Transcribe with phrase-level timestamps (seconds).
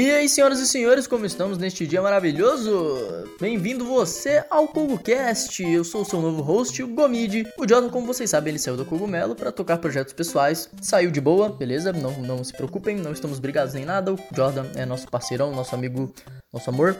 [0.00, 3.26] E aí, senhoras e senhores, como estamos neste dia maravilhoso?
[3.40, 5.60] Bem-vindo você ao CogoCast.
[5.64, 7.44] Eu sou o seu novo host, o Gomid.
[7.58, 10.70] O Jordan, como vocês sabem, ele saiu do Cogumelo para tocar projetos pessoais.
[10.80, 11.92] Saiu de boa, beleza?
[11.92, 14.14] Não, não se preocupem, não estamos brigados nem nada.
[14.14, 16.14] O Jordan é nosso parceirão, nosso amigo,
[16.58, 16.96] nosso amor.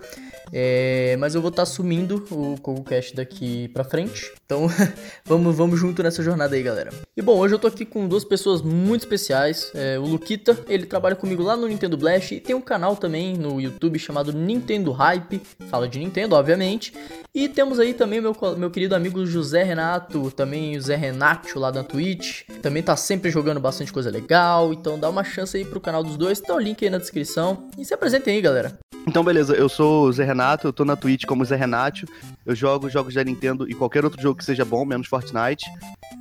[0.52, 4.32] É, mas eu vou estar tá assumindo o CogoCast daqui pra frente.
[4.44, 4.66] Então,
[5.24, 6.90] vamos, vamos junto nessa jornada aí, galera.
[7.16, 9.70] E bom, hoje eu tô aqui com duas pessoas muito especiais.
[9.74, 13.36] É, o Luquita, ele trabalha comigo lá no Nintendo Blast e tem um canal também
[13.36, 16.92] no YouTube chamado Nintendo Hype, fala de Nintendo, obviamente.
[17.34, 21.70] E temos aí também meu, meu querido amigo José Renato, também o Zé Renato lá
[21.70, 22.44] da Twitch.
[22.62, 26.16] Também tá sempre jogando bastante coisa legal, então dá uma chance aí pro canal dos
[26.16, 27.68] dois, tá o link aí na descrição.
[27.76, 28.78] E se apresentem aí, galera.
[29.06, 32.06] Então, beleza, eu sou o Zé Renato, eu tô na Twitch como Zé Renato.
[32.44, 35.66] Eu jogo jogos da Nintendo e qualquer outro jogo que seja bom, menos Fortnite.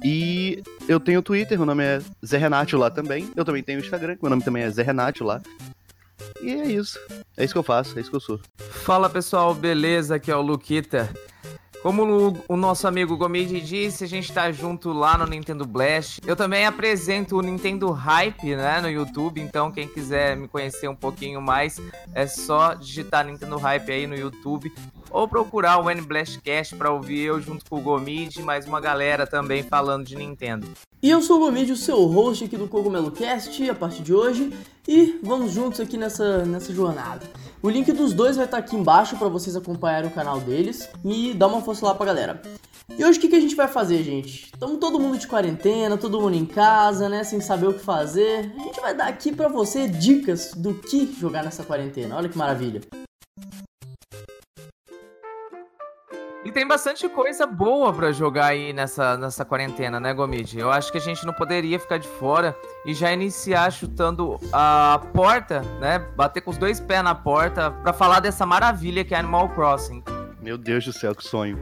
[0.03, 3.31] E eu tenho Twitter, meu nome é Zé Renato lá também.
[3.35, 5.41] Eu também tenho Instagram, meu nome também é Zé Renato lá.
[6.41, 6.99] E é isso.
[7.35, 8.39] É isso que eu faço, é isso que eu sou.
[8.57, 10.15] Fala pessoal, beleza?
[10.15, 11.09] Aqui é o Luquita.
[11.87, 16.19] Como o, nosso amigo Gomide disse, a gente tá junto lá no Nintendo Blast.
[16.27, 20.95] Eu também apresento o Nintendo Hype, né, no YouTube, então quem quiser me conhecer um
[20.95, 21.79] pouquinho mais,
[22.13, 24.69] é só digitar Nintendo Hype aí no YouTube
[25.11, 28.79] ou procurar o N Blastcast para ouvir eu junto com o Gomid e mais uma
[28.79, 30.67] galera também falando de Nintendo.
[31.01, 34.13] E eu sou o Gomid, o seu host aqui do Cogumelo Cast a partir de
[34.13, 34.51] hoje,
[34.87, 37.25] e vamos juntos aqui nessa, nessa jornada.
[37.61, 41.33] O link dos dois vai estar aqui embaixo para vocês acompanharem o canal deles e
[41.33, 42.41] dar uma força lá pra galera.
[42.97, 44.45] E hoje o que, que a gente vai fazer, gente?
[44.45, 47.23] Estamos todo mundo de quarentena, todo mundo em casa, né?
[47.23, 48.51] Sem saber o que fazer.
[48.57, 52.15] A gente vai dar aqui para você dicas do que jogar nessa quarentena.
[52.15, 52.81] Olha que maravilha.
[56.47, 60.57] E tem bastante coisa boa para jogar aí nessa, nessa quarentena, né, Gomid?
[60.57, 65.01] Eu acho que a gente não poderia ficar de fora e já iniciar chutando a
[65.13, 65.99] porta, né?
[66.15, 70.01] Bater com os dois pés na porta para falar dessa maravilha que é Animal Crossing.
[70.41, 71.59] Meu Deus do céu, que sonho.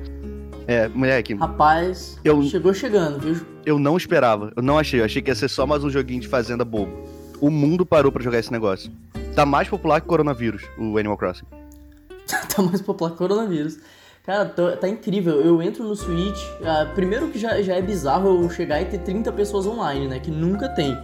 [0.67, 1.33] É, moleque.
[1.33, 3.43] Rapaz, eu, chegou chegando, viu?
[3.65, 4.99] Eu não esperava, eu não achei.
[4.99, 7.09] Eu achei que ia ser só mais um joguinho de fazenda bobo.
[7.41, 8.91] O mundo parou para jogar esse negócio.
[9.35, 11.45] Tá mais popular que coronavírus, o Animal Crossing.
[12.55, 13.79] tá mais popular que coronavírus.
[14.25, 15.41] Cara, tá, tá, incrível.
[15.41, 16.41] Eu entro no Switch.
[16.59, 20.19] Uh, primeiro que já, já é bizarro eu chegar e ter 30 pessoas online, né?
[20.19, 20.97] Que nunca tem.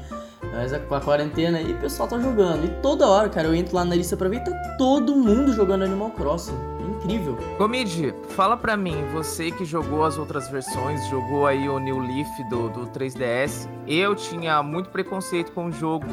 [0.53, 2.65] Mas com a quarentena aí o pessoal tá jogando.
[2.65, 5.53] E toda hora, cara, eu entro lá na lista pra ver e tá todo mundo
[5.53, 6.55] jogando Animal Crossing.
[6.79, 7.37] É incrível.
[7.57, 12.27] Comid, fala pra mim, você que jogou as outras versões, jogou aí o New Leaf
[12.49, 13.69] do, do 3DS.
[13.87, 16.07] Eu tinha muito preconceito com o jogo.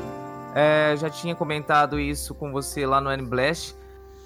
[0.54, 3.74] É, já tinha comentado isso com você lá no N-Blast.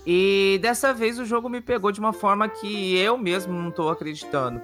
[0.06, 3.88] E dessa vez o jogo me pegou de uma forma que eu mesmo não tô
[3.88, 4.60] acreditando.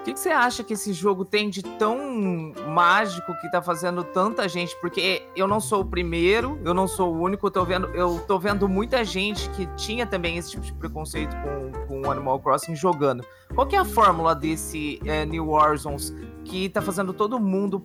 [0.00, 4.02] O que, que, você acha que esse jogo tem de tão mágico que tá fazendo
[4.04, 4.74] tanta gente?
[4.80, 8.18] Porque eu não sou o primeiro, eu não sou o único, eu tô vendo, eu
[8.26, 12.74] tô vendo muita gente que tinha também esse tipo de preconceito com, com Animal Crossing
[12.74, 13.22] jogando.
[13.54, 17.84] Qual que é a fórmula desse é, New Horizons que tá fazendo todo mundo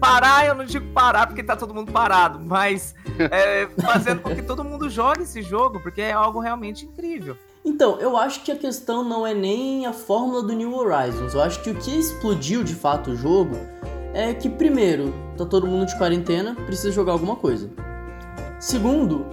[0.00, 4.42] parar, eu não digo parar porque tá todo mundo parado, mas é, fazendo com que
[4.42, 7.36] todo mundo jogue esse jogo, porque é algo realmente incrível.
[7.64, 11.34] Então, eu acho que a questão não é nem a fórmula do New Horizons.
[11.34, 13.54] Eu acho que o que explodiu de fato o jogo
[14.14, 17.70] é que, primeiro, tá todo mundo de quarentena, precisa jogar alguma coisa.
[18.58, 19.26] Segundo,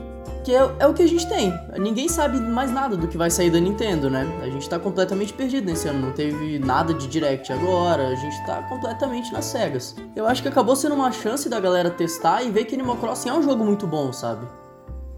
[0.48, 1.54] que é, é, o que a gente tem.
[1.78, 4.26] Ninguém sabe mais nada do que vai sair da Nintendo, né?
[4.42, 6.00] A gente tá completamente perdido nesse ano.
[6.00, 9.94] Não teve nada de Direct agora, a gente tá completamente nas cegas.
[10.16, 13.28] Eu acho que acabou sendo uma chance da galera testar e ver que Animal Crossing
[13.28, 14.48] é um jogo muito bom, sabe?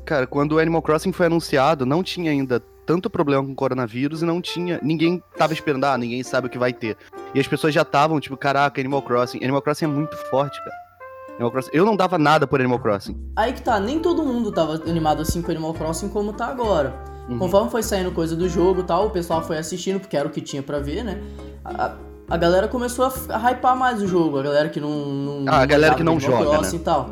[0.04, 4.24] Cara, quando o Animal Crossing foi anunciado, não tinha ainda tanto problema com o coronavírus
[4.24, 4.80] e não tinha.
[4.82, 6.98] Ninguém tava esperando, ah, ninguém sabe o que vai ter.
[7.36, 9.44] E as pessoas já estavam, tipo, caraca, Animal Crossing.
[9.44, 10.89] Animal Crossing é muito forte, cara.
[11.40, 11.70] Animal Crossing.
[11.72, 13.18] Eu não dava nada por Animal Crossing.
[13.36, 16.94] Aí que tá, nem todo mundo tava animado assim com Animal Crossing como tá agora.
[17.30, 17.40] Uhum.
[17.40, 20.32] Conforme foi saindo coisa do jogo e tal, o pessoal foi assistindo, porque era o
[20.32, 21.22] que tinha para ver, né?
[21.64, 21.96] A,
[22.30, 24.90] a galera começou a, hypar mais o jogo, a galera que não.
[24.90, 26.62] não ah, a galera que não joga.
[26.62, 26.70] Né?
[26.74, 27.10] E tal.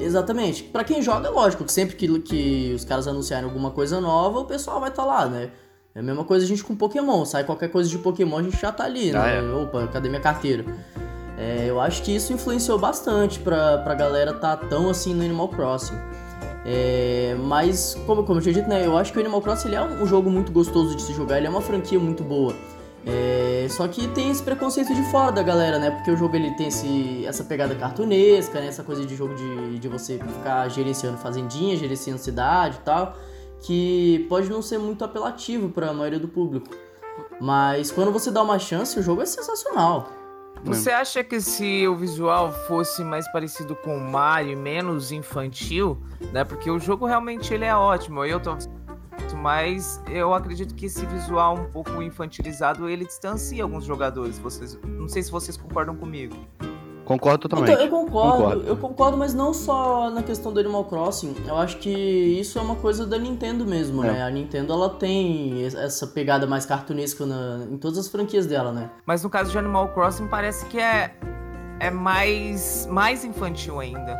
[0.00, 0.62] Exatamente.
[0.62, 4.38] Para quem joga, é lógico, que sempre que, que os caras anunciarem alguma coisa nova,
[4.38, 5.50] o pessoal vai estar tá lá, né?
[5.94, 7.24] É a mesma coisa a gente com Pokémon.
[7.24, 9.18] Sai qualquer coisa de Pokémon, a gente já tá ali, né?
[9.18, 9.52] ah, né?
[9.52, 9.62] É.
[9.62, 10.64] Opa, cadê minha carteira?
[11.38, 15.48] É, eu acho que isso influenciou bastante pra, pra galera tá tão assim no Animal
[15.48, 15.96] Crossing.
[16.66, 19.76] É, mas, como, como eu tinha dito, né, eu acho que o Animal Crossing ele
[19.76, 22.52] é um jogo muito gostoso de se jogar, ele é uma franquia muito boa.
[23.06, 25.92] É, só que tem esse preconceito de fora da galera, né?
[25.92, 28.66] Porque o jogo ele tem esse, essa pegada cartunesca, né?
[28.66, 33.16] Essa coisa de jogo de, de você ficar gerenciando fazendinha, gerenciando cidade e tal,
[33.62, 36.68] que pode não ser muito apelativo para a maioria do público.
[37.40, 40.17] Mas quando você dá uma chance, o jogo é sensacional.
[40.64, 46.02] Você acha que se o visual fosse mais parecido com o Mario e menos infantil,
[46.32, 46.44] né?
[46.44, 48.24] Porque o jogo realmente ele é ótimo.
[48.24, 48.56] Eu tô
[49.36, 54.38] mas eu acredito que esse visual um pouco infantilizado ele distancia alguns jogadores.
[54.38, 56.36] Vocês, não sei se vocês concordam comigo.
[57.08, 57.72] Concordo totalmente.
[57.72, 61.34] Então, eu concordo, concordo, eu concordo, mas não só na questão do Animal Crossing.
[61.46, 64.12] Eu acho que isso é uma coisa da Nintendo mesmo, é.
[64.12, 64.22] né?
[64.22, 68.90] A Nintendo ela tem essa pegada mais cartunesca na, em todas as franquias dela, né?
[69.06, 71.14] Mas no caso de Animal Crossing parece que é
[71.80, 74.18] é mais mais infantil ainda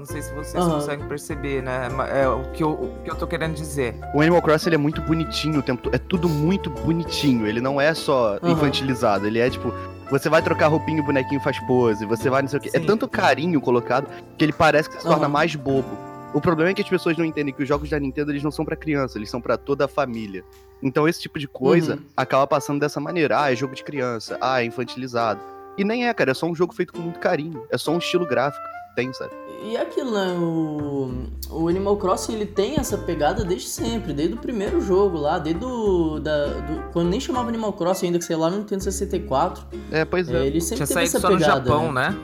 [0.00, 0.72] não sei se vocês uhum.
[0.72, 1.88] conseguem perceber, né?
[2.10, 3.94] É o que, eu, o que eu tô querendo dizer.
[4.14, 7.46] O Animal Crossing ele é muito bonitinho o tempo É tudo muito bonitinho.
[7.46, 8.50] Ele não é só uhum.
[8.50, 9.26] infantilizado.
[9.26, 9.72] Ele é tipo.
[10.10, 12.04] Você vai trocar roupinha, o bonequinho faz pose.
[12.04, 12.70] Você vai não sei o quê.
[12.72, 15.32] É tanto carinho colocado que ele parece que se torna uhum.
[15.32, 15.96] mais bobo.
[16.34, 18.50] O problema é que as pessoas não entendem que os jogos da Nintendo eles não
[18.50, 20.44] são para criança, eles são para toda a família.
[20.82, 22.02] Então esse tipo de coisa uhum.
[22.16, 23.40] acaba passando dessa maneira.
[23.40, 24.36] Ah, é jogo de criança.
[24.40, 25.40] Ah, é infantilizado.
[25.78, 26.32] E nem é, cara.
[26.32, 27.64] É só um jogo feito com muito carinho.
[27.70, 28.64] É só um estilo gráfico
[28.94, 29.32] tem, sabe?
[29.62, 30.32] E aquilo, né?
[30.38, 31.10] O,
[31.50, 35.60] o Animal Crossing ele tem essa pegada desde sempre, desde o primeiro jogo lá, desde
[35.60, 39.66] do, da, do, quando nem chamava Animal Crossing ainda, que sei lá, no Nintendo 64.
[39.92, 40.42] É, pois é.
[40.42, 42.10] é ele sempre Tinha teve essa só pegada, no Japão, né?
[42.10, 42.18] né?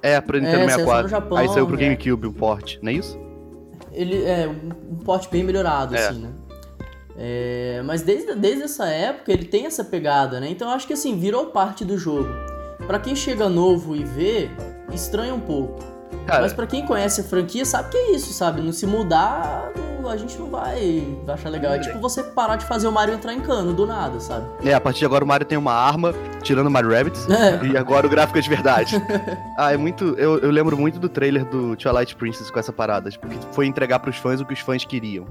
[0.00, 1.08] É, pro Nintendo é, 64.
[1.08, 1.78] Japão, Aí saiu pro é.
[1.80, 3.18] GameCube o port, não é isso?
[3.92, 6.08] Ele é um port bem melhorado, é.
[6.08, 6.30] assim, né?
[7.20, 10.48] É, mas desde, desde essa época ele tem essa pegada, né?
[10.48, 12.28] Então eu acho que assim, virou parte do jogo.
[12.86, 14.48] Para quem chega novo e vê,
[14.92, 15.97] estranha um pouco.
[16.26, 18.60] Cara, Mas para quem conhece a franquia, sabe que é isso, sabe?
[18.60, 19.72] Não se mudar,
[20.06, 21.72] a gente não vai achar legal.
[21.72, 24.46] É tipo você parar de fazer o Mario entrar em cano do nada, sabe?
[24.64, 27.66] É, a partir de agora o Mario tem uma arma, tirando o Mario Rabbit, é.
[27.66, 29.02] e agora o gráfico é de verdade.
[29.58, 30.14] ah, é muito.
[30.18, 33.66] Eu, eu lembro muito do trailer do Twilight Princess com essa parada, porque tipo, foi
[33.66, 35.26] entregar pros fãs o que os fãs queriam.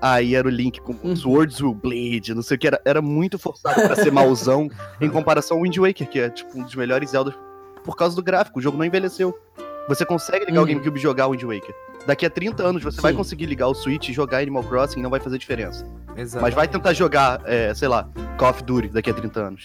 [0.00, 1.16] Aí era o Link com uhum.
[1.16, 4.68] Swords Will Bleed, não sei o que, era, era muito forçado para ser mauzão
[5.00, 7.34] em comparação ao Wind Waker, que é tipo um dos melhores Zeldas
[7.82, 9.38] por causa do gráfico, o jogo não envelheceu.
[9.88, 10.68] Você consegue ligar o uhum.
[10.68, 11.74] GameCube e jogar o Wind Waker.
[12.06, 13.02] Daqui a 30 anos você Sim.
[13.02, 15.86] vai conseguir ligar o Switch e jogar Animal Crossing e não vai fazer diferença.
[16.16, 16.42] Exatamente.
[16.42, 19.62] Mas vai tentar jogar, é, sei lá, Call of Duty daqui a 30 anos.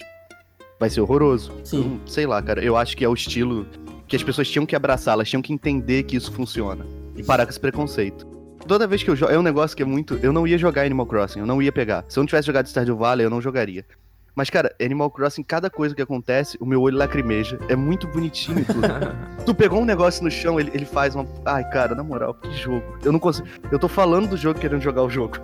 [0.78, 1.52] Vai ser horroroso.
[1.64, 1.80] Sim.
[1.80, 3.66] Então, sei lá, cara, eu acho que é o estilo
[4.06, 6.84] que as pessoas tinham que abraçar, elas tinham que entender que isso funciona.
[7.16, 8.26] E parar com esse preconceito.
[8.66, 10.18] Toda vez que eu jogo, é um negócio que é muito.
[10.22, 12.04] Eu não ia jogar Animal Crossing, eu não ia pegar.
[12.08, 13.84] Se eu não tivesse jogado Stardew Valley, eu não jogaria.
[14.34, 17.58] Mas, cara, Animal Crossing, cada coisa que acontece, o meu olho lacrimeja.
[17.68, 18.80] É muito bonitinho tudo.
[19.44, 21.26] tu pegou um negócio no chão, ele, ele faz uma.
[21.44, 22.82] Ai, cara, na moral, que jogo.
[23.04, 23.46] Eu não consigo.
[23.70, 25.36] Eu tô falando do jogo querendo jogar o jogo.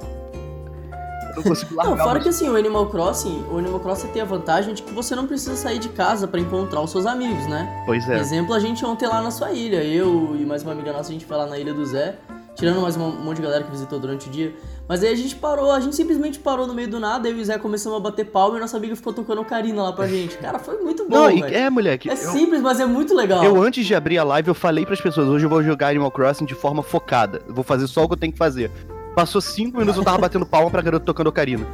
[1.29, 1.97] Eu não consigo largar.
[1.97, 4.93] Não, fora que assim, o Animal Crossing, o Animal Crossing tem a vantagem de que
[4.93, 7.83] você não precisa sair de casa para encontrar os seus amigos, né?
[7.85, 8.19] Pois é.
[8.19, 9.85] Exemplo, a gente ontem lá na sua ilha.
[9.85, 12.17] Eu e mais uma amiga nossa, a gente foi lá na ilha do Zé.
[12.59, 14.53] Tirando mais um monte de galera que visitou durante o dia.
[14.89, 17.41] Mas aí a gente parou, a gente simplesmente parou no meio do nada, eu e
[17.41, 20.37] o Zé começamos a bater palma e nossa amiga ficou tocando Ocarina lá pra gente.
[20.39, 22.11] Cara, foi muito bom, Não, é, moleque.
[22.11, 23.45] É eu, simples, mas é muito legal.
[23.45, 26.11] Eu, antes de abrir a live, eu falei pras pessoas, hoje eu vou jogar Animal
[26.11, 27.41] Crossing de forma focada.
[27.49, 28.73] vou fazer só o que eu tenho que fazer.
[29.15, 31.65] Passou cinco minutos, eu tava batendo palma pra garota tocando Ocarina.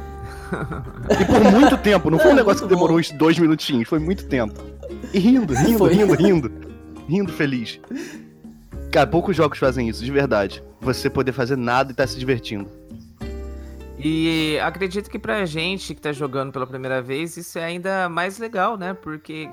[1.19, 3.97] E por muito tempo, não foi um é, negócio que demorou uns dois minutinhos, foi
[3.97, 4.53] muito tempo.
[5.11, 5.93] E rindo, rindo, foi.
[5.93, 6.51] rindo, rindo.
[7.07, 7.79] Rindo feliz.
[8.95, 10.63] Cara, poucos jogos fazem isso, de verdade.
[10.85, 12.69] Você poder fazer nada e tá se divertindo.
[13.97, 18.37] E acredito que pra gente que tá jogando pela primeira vez, isso é ainda mais
[18.37, 18.93] legal, né?
[18.93, 19.49] Porque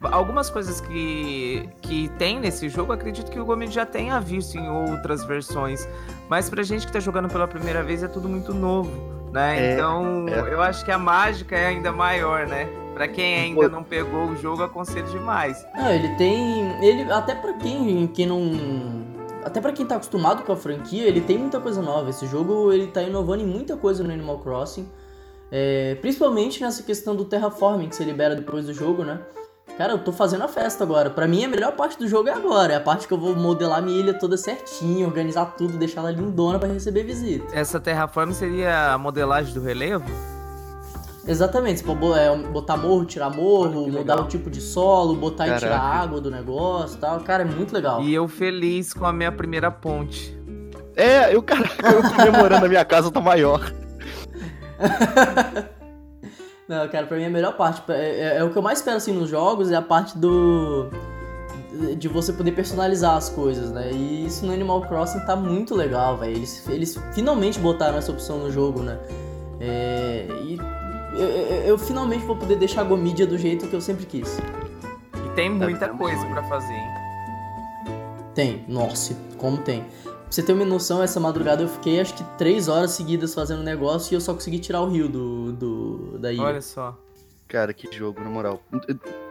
[0.00, 4.68] algumas coisas que, que tem nesse jogo, acredito que o Gomes já tenha visto em
[4.68, 5.88] outras versões.
[6.28, 8.90] Mas pra gente que tá jogando pela primeira vez é tudo muito novo,
[9.32, 9.70] né?
[9.70, 10.52] É, então é.
[10.52, 12.68] eu acho que a mágica é ainda maior, né?
[12.94, 15.64] Pra quem ainda não pegou o jogo, aconselho demais.
[15.76, 16.84] Não, ele tem.
[16.84, 19.01] Ele, até pra quem, quem não
[19.44, 22.10] até para quem tá acostumado com a franquia, ele tem muita coisa nova.
[22.10, 24.88] Esse jogo ele tá inovando em muita coisa no Animal Crossing.
[25.50, 29.20] É, principalmente nessa questão do terraforming que você libera depois do jogo, né?
[29.76, 31.10] Cara, eu tô fazendo a festa agora.
[31.10, 32.74] Para mim, a melhor parte do jogo é agora.
[32.74, 36.10] É a parte que eu vou modelar minha ilha toda certinho, organizar tudo, deixar ela
[36.10, 37.46] lindona para receber visita.
[37.54, 40.04] Essa terraforming seria a modelagem do relevo?
[41.26, 45.56] Exatamente, você pode é, botar morro, tirar morro, mudar o tipo de solo, botar Caraca.
[45.56, 47.20] e tirar água do negócio e tal.
[47.20, 48.02] Cara, é muito legal.
[48.02, 50.36] E eu feliz com a minha primeira ponte.
[50.96, 53.72] É, eu, caraca, eu comemorando a minha casa tá maior.
[56.68, 58.96] Não, cara, pra mim a melhor parte, é, é, é, o que eu mais espero
[58.96, 60.88] assim nos jogos, é a parte do.
[61.98, 63.90] de você poder personalizar as coisas, né?
[63.92, 66.36] E isso no Animal Crossing tá muito legal, velho.
[66.36, 68.98] Eles, eles finalmente botaram essa opção no jogo, né?
[69.60, 70.58] É, e
[71.14, 74.38] eu, eu, eu, finalmente vou poder deixar a Gomídia do jeito que eu sempre quis.
[75.24, 76.88] E tem muita coisa para fazer, hein?
[78.34, 79.82] Tem, nossa, como tem.
[80.04, 83.62] Pra você ter uma noção, essa madrugada eu fiquei acho que três horas seguidas fazendo
[83.62, 86.42] negócio e eu só consegui tirar o rio do, do da ilha.
[86.42, 86.98] Olha só.
[87.46, 88.62] Cara, que jogo, na moral.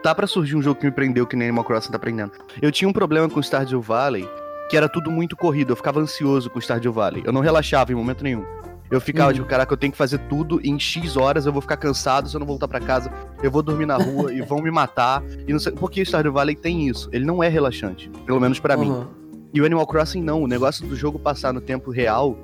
[0.03, 2.33] tá para surgir um jogo que me prendeu que nem Animal Crossing tá prendendo.
[2.61, 4.29] Eu tinha um problema com Stardew Valley,
[4.69, 5.71] que era tudo muito corrido.
[5.71, 7.23] Eu ficava ansioso com Stardew Valley.
[7.25, 8.45] Eu não relaxava em momento nenhum.
[8.91, 9.36] Eu ficava uhum.
[9.36, 12.36] tipo, caraca, eu tenho que fazer tudo em X horas, eu vou ficar cansado se
[12.36, 13.10] eu não voltar para casa,
[13.41, 15.24] eu vou dormir na rua e vão me matar.
[15.48, 17.10] E não sei, porque Stardew Valley tem isso.
[17.13, 19.00] Ele não é relaxante, pelo menos para uhum.
[19.00, 19.07] mim.
[19.53, 22.38] E o Animal Crossing não, o negócio do jogo passar no tempo real,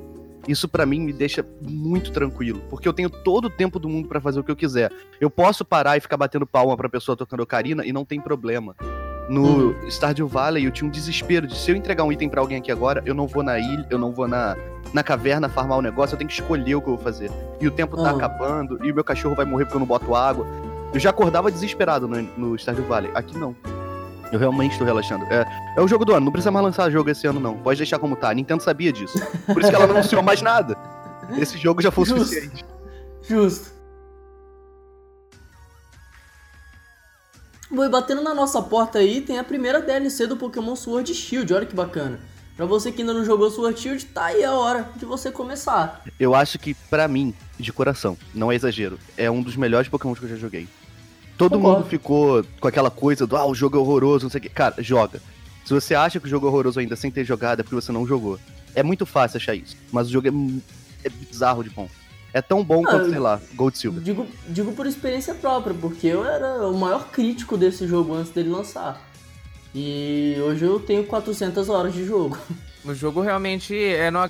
[0.48, 4.08] isso para mim me deixa muito tranquilo, porque eu tenho todo o tempo do mundo
[4.08, 4.92] para fazer o que eu quiser.
[5.20, 8.74] Eu posso parar e ficar batendo palma pra pessoa tocando ocarina e não tem problema.
[9.30, 9.90] No uhum.
[9.90, 12.72] Stardew Valley eu tinha um desespero de se eu entregar um item para alguém aqui
[12.72, 14.56] agora, eu não vou na ilha, eu não vou na,
[14.94, 17.30] na caverna farmar o negócio, eu tenho que escolher o que eu vou fazer.
[17.60, 18.16] E o tempo tá uhum.
[18.16, 20.46] acabando, e o meu cachorro vai morrer porque eu não boto água.
[20.94, 23.12] Eu já acordava desesperado no, no Stardew Valley.
[23.14, 23.56] Aqui não.
[24.32, 25.26] Eu realmente estou relaxando.
[25.26, 27.58] É, é o jogo do ano, não precisa mais lançar jogo esse ano, não.
[27.58, 28.30] Pode deixar como tá.
[28.30, 29.18] A Nintendo sabia disso.
[29.46, 30.78] Por isso que ela não anunciou mais nada.
[31.38, 32.66] Esse jogo já foi o suficiente.
[33.22, 33.77] Justo.
[37.70, 41.54] Bom, e batendo na nossa porta aí, tem a primeira DLC do Pokémon Sword Shield,
[41.54, 42.20] olha que bacana.
[42.56, 46.02] Pra você que ainda não jogou Sword Shield, tá aí a hora de você começar.
[46.20, 50.16] Eu acho que, para mim, de coração, não é exagero, é um dos melhores Pokémon
[50.16, 50.68] que eu já joguei.
[51.38, 51.82] Todo Concordo.
[51.82, 54.50] mundo ficou com aquela coisa do, ah, o jogo é horroroso, não sei o que.
[54.50, 55.22] Cara, joga.
[55.64, 57.92] Se você acha que o jogo é horroroso ainda sem ter jogado, é porque você
[57.92, 58.40] não jogou.
[58.74, 61.88] É muito fácil achar isso, mas o jogo é, é bizarro de bom.
[62.38, 64.04] É tão bom ah, quanto, sei lá, Gold Silver.
[64.04, 68.50] Digo, digo por experiência própria, porque eu era o maior crítico desse jogo antes dele
[68.50, 69.02] lançar.
[69.74, 72.38] E hoje eu tenho 400 horas de jogo.
[72.86, 74.30] O jogo realmente é não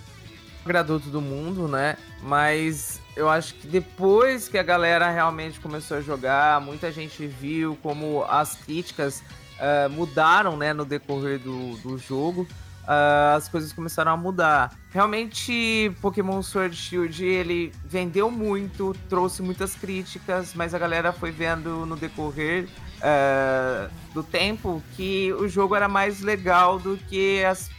[0.65, 1.95] agradou todo mundo, né?
[2.23, 7.77] Mas eu acho que depois que a galera realmente começou a jogar, muita gente viu
[7.83, 9.21] como as críticas
[9.59, 12.47] uh, mudaram né, no decorrer do, do jogo.
[12.87, 14.73] Uh, as coisas começaram a mudar.
[14.91, 21.85] Realmente, Pokémon Sword Shield ele vendeu muito, trouxe muitas críticas, mas a galera foi vendo
[21.85, 22.65] no decorrer
[22.99, 27.69] uh, do tempo que o jogo era mais legal do que as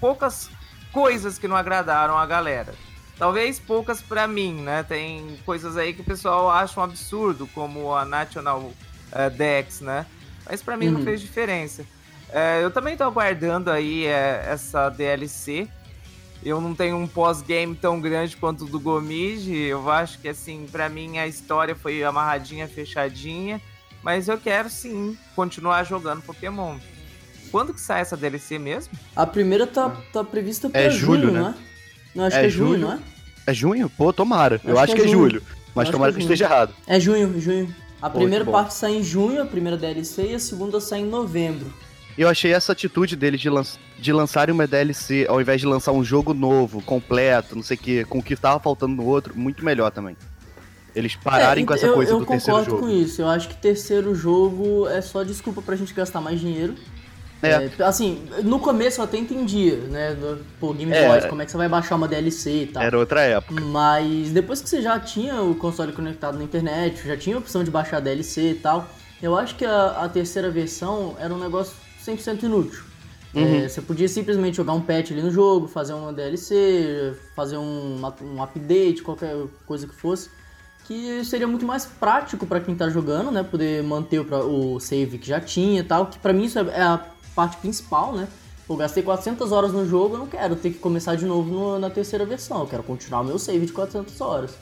[0.00, 0.48] poucas
[0.92, 2.74] coisas que não agradaram a galera.
[3.18, 4.82] Talvez poucas para mim, né?
[4.82, 10.06] Tem coisas aí que o pessoal acha um absurdo, como a National uh, Dex, né?
[10.48, 10.92] Mas para mim uhum.
[10.94, 11.84] não fez diferença.
[12.28, 15.68] Uh, eu também tô aguardando aí uh, essa DLC.
[16.44, 19.52] Eu não tenho um pós-game tão grande quanto o do Gomid.
[19.52, 23.60] Eu acho que, assim, para mim a história foi amarradinha, fechadinha.
[24.02, 26.78] Mas eu quero sim continuar jogando Pokémon.
[27.50, 28.92] Quando que sai essa DLC mesmo?
[29.14, 31.40] A primeira tá, tá prevista para é julho, julho, né?
[31.40, 31.54] né?
[32.14, 32.98] Não, acho é que é junho, não é?
[33.46, 33.90] É junho?
[33.90, 34.56] Pô, tomara.
[34.56, 35.42] Acho eu acho que, é, julho.
[35.74, 36.74] Mas tomara que, é que esteja errado.
[36.86, 37.74] É junho, junho.
[38.00, 41.06] A Pô, primeira parte sai em junho, a primeira DLC, e a segunda sai em
[41.06, 41.72] novembro.
[42.18, 43.62] Eu achei essa atitude deles de, lan
[43.98, 47.80] de lançarem uma DLC ao invés de lançar um jogo novo, completo, não sei o
[47.80, 50.16] que, com o que tava faltando no outro, muito melhor também.
[50.94, 52.70] Eles pararem é, com essa eu, coisa eu do terceiro jogo.
[52.70, 53.20] Eu concordo com isso.
[53.20, 56.74] Eu acho que terceiro jogo é só desculpa pra gente gastar mais dinheiro.
[57.42, 57.70] É.
[57.78, 57.82] é.
[57.82, 60.16] assim, no começo eu até entendia, né?
[60.58, 62.82] Pô, Game é, Boy, como é que você vai baixar uma DLC e tal.
[62.82, 63.60] Era outra época.
[63.60, 67.62] Mas depois que você já tinha o console conectado na internet, já tinha a opção
[67.62, 68.88] de baixar DLC e tal,
[69.22, 71.74] eu acho que a, a terceira versão era um negócio
[72.06, 72.82] 100% inútil.
[73.34, 73.64] Uhum.
[73.64, 78.00] É, você podia simplesmente jogar um patch ali no jogo, fazer uma DLC, fazer um,
[78.22, 79.36] um update, qualquer
[79.66, 80.30] coisa que fosse
[80.86, 83.42] que seria muito mais prático para quem tá jogando, né?
[83.42, 86.62] Poder manter o, o save que já tinha e tal, que para mim isso é,
[86.62, 88.28] é a parte principal, né?
[88.68, 91.78] Eu gastei 400 horas no jogo, eu não quero ter que começar de novo no,
[91.78, 94.54] na terceira versão, eu quero continuar o meu save de 400 horas.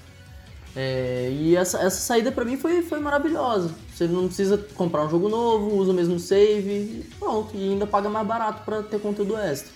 [0.77, 3.71] É, e essa, essa saída para mim foi, foi maravilhosa.
[3.95, 7.87] Você não precisa comprar um jogo novo, usa o mesmo save, e pronto, e ainda
[7.87, 9.73] paga mais barato para ter conteúdo extra.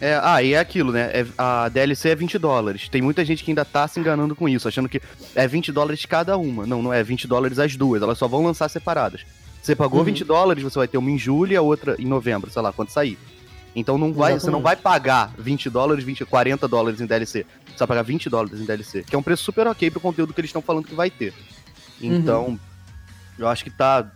[0.00, 1.10] É, ah, e é aquilo, né?
[1.12, 2.88] É, a DLC é 20 dólares.
[2.88, 5.00] Tem muita gente que ainda tá se enganando com isso, achando que
[5.34, 6.66] é 20 dólares cada uma.
[6.66, 9.26] Não, não é 20 dólares as duas, elas só vão lançar separadas.
[9.62, 10.06] Você pagou uhum.
[10.06, 12.72] 20 dólares, você vai ter uma em julho e a outra em novembro, sei lá,
[12.72, 13.18] quando sair.
[13.76, 17.46] Então não vai, você não vai pagar 20 dólares, 20, 40 dólares em DLC.
[17.80, 20.34] Você vai pagar 20 dólares em DLC, que é um preço super ok pro conteúdo
[20.34, 21.32] que eles estão falando que vai ter.
[21.98, 22.58] Então, uhum.
[23.38, 24.06] eu acho que tá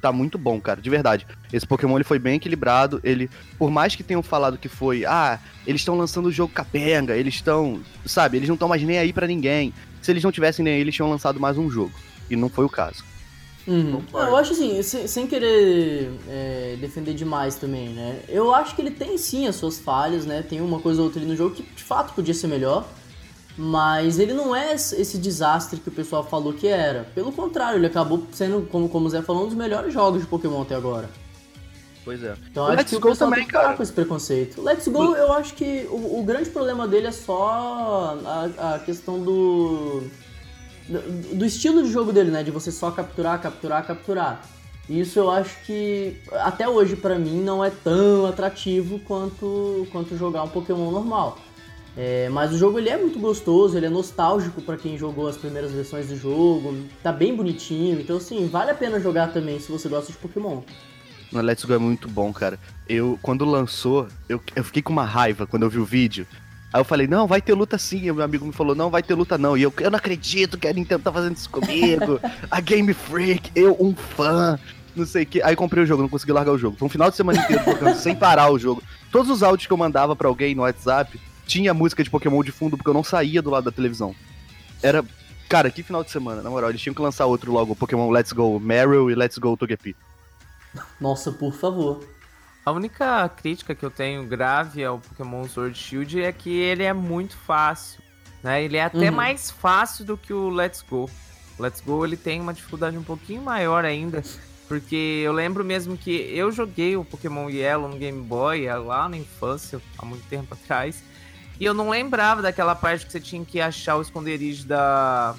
[0.00, 1.26] tá muito bom, cara, de verdade.
[1.52, 5.38] Esse Pokémon ele foi bem equilibrado, ele, por mais que tenham falado que foi, ah,
[5.66, 9.12] eles estão lançando o jogo capenga, eles estão, sabe, eles não estão mais nem aí
[9.12, 9.74] para ninguém.
[10.00, 11.92] Se eles não tivessem nem aí, eles tinham lançado mais um jogo.
[12.30, 13.04] E não foi o caso.
[13.66, 14.02] Uhum.
[14.14, 18.20] Eu acho assim, sem querer é, defender demais também, né?
[18.26, 20.42] Eu acho que ele tem sim as suas falhas, né?
[20.42, 22.88] Tem uma coisa ou outra ali no jogo que de fato podia ser melhor.
[23.62, 27.04] Mas ele não é esse desastre que o pessoal falou que era.
[27.14, 30.26] Pelo contrário, ele acabou sendo, como, como o Zé falou, um dos melhores jogos de
[30.26, 31.10] Pokémon até agora.
[32.02, 32.34] Pois é.
[32.50, 33.76] Então acho Let's que o pessoal também, cara.
[33.76, 34.62] com esse preconceito.
[34.62, 39.20] Let's Go, eu acho que o, o grande problema dele é só a, a questão
[39.20, 40.04] do
[41.34, 42.42] do estilo de jogo dele, né?
[42.42, 44.42] De você só capturar, capturar, capturar.
[44.88, 50.42] Isso eu acho que até hoje para mim não é tão atrativo quanto, quanto jogar
[50.44, 51.38] um Pokémon normal.
[51.96, 55.36] É, mas o jogo ele é muito gostoso, ele é nostálgico para quem jogou as
[55.36, 59.70] primeiras versões do jogo, tá bem bonitinho, então assim, vale a pena jogar também se
[59.70, 60.62] você gosta de Pokémon.
[61.32, 62.58] No Let's Go é muito bom, cara.
[62.88, 66.26] Eu, quando lançou, eu, eu fiquei com uma raiva quando eu vi o vídeo.
[66.72, 67.98] Aí eu falei, não, vai ter luta sim.
[67.98, 69.56] E meu amigo me falou, não, vai ter luta não.
[69.56, 72.20] E eu, eu não acredito que a Nintendo tá fazendo isso comigo.
[72.50, 74.58] a Game Freak, eu, um fã,
[74.94, 75.42] não sei o que.
[75.42, 76.76] Aí comprei o jogo, não consegui largar o jogo.
[76.76, 78.82] Foi um final de semana inteiro jogando sem parar o jogo.
[79.12, 81.18] Todos os áudios que eu mandava para alguém no WhatsApp
[81.50, 84.14] tinha música de Pokémon de fundo, porque eu não saía do lado da televisão.
[84.82, 85.04] Era.
[85.48, 88.30] Cara, que final de semana, na moral, eles tinham que lançar outro logo, Pokémon Let's
[88.30, 89.96] Go Meryl e Let's Go Togepi.
[91.00, 92.06] Nossa, por favor.
[92.64, 96.92] A única crítica que eu tenho grave ao Pokémon Sword Shield é que ele é
[96.92, 98.00] muito fácil.
[98.44, 98.62] Né?
[98.62, 99.16] Ele é até uhum.
[99.16, 101.10] mais fácil do que o Let's Go.
[101.58, 104.22] O Let's Go ele tem uma dificuldade um pouquinho maior ainda.
[104.68, 109.16] Porque eu lembro mesmo que eu joguei o Pokémon Yellow no Game Boy lá na
[109.16, 111.02] infância, há muito tempo atrás.
[111.60, 115.36] E eu não lembrava daquela parte que você tinha que achar o esconderijo da,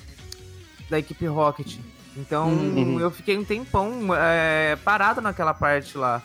[0.88, 1.80] da equipe Rocket.
[2.16, 3.00] Então uhum.
[3.00, 6.22] eu fiquei um tempão é, parado naquela parte lá.